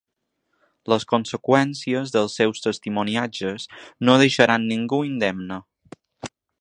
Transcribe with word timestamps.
Les 0.93 1.03
conseqüències 1.11 2.13
dels 2.15 2.37
seus 2.41 2.63
testimoniatges 2.65 3.67
no 4.09 4.17
deixaran 4.25 4.67
ningú 4.73 5.03
indemne. 5.11 5.61